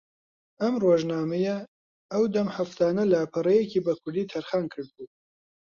[0.61, 1.57] ئەم ڕۆژنامەیە
[2.13, 5.07] ئەودەم ھەفتانە لاپەڕەیەکی بۆ کوردی تەرخان کردبوو